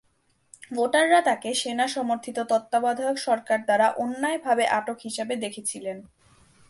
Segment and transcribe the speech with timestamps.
[0.75, 5.97] ভোটাররা তাকে সেনা সমর্থিত তত্ত্বাবধায়ক সরকার দ্বারা অন্যায়ভাবে আটক হিসাবে দেখেছিলেন।